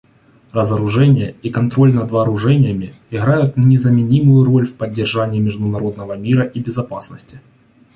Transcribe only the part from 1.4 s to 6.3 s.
и контроль над вооружениями играют незаменимую роль в поддержании международного